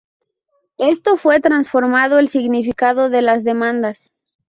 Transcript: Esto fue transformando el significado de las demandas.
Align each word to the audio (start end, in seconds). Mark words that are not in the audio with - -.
Esto 0.79 1.15
fue 1.15 1.41
transformando 1.41 2.17
el 2.17 2.27
significado 2.27 3.11
de 3.11 3.21
las 3.21 3.43
demandas. 3.43 4.09